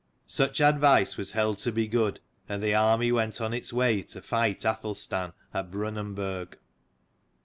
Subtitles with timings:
[0.25, 2.19] Such advice was held to be good,
[2.49, 6.57] and the army went on its way to fight Athelstan at Brunanburg.